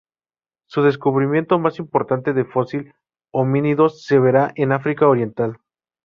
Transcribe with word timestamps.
Sus 0.65 0.83
descubrimientos 0.85 1.59
más 1.59 1.77
importantes 1.77 2.33
de 2.33 2.43
fósiles 2.43 2.95
homínidos 3.31 4.01
se 4.03 4.17
verán 4.17 4.51
en 4.55 4.71
África 4.71 5.07
Oriental. 5.07 5.59